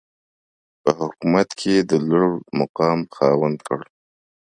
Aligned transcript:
په 0.81 0.91
حکومت 0.99 1.47
کې 1.59 1.73
د 1.89 1.91
لوړمقام 2.07 2.99
خاوند 3.15 3.57
کړ. 3.67 3.79